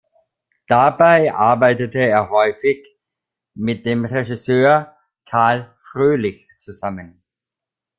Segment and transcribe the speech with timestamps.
[0.67, 2.87] Dabei arbeitete er häufig
[3.53, 7.21] mit dem Regisseur Carl Froelich zusammen.